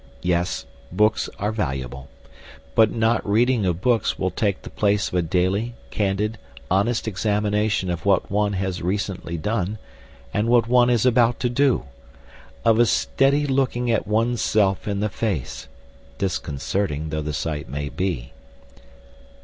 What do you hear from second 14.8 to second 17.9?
in the face (disconcerting though the sight may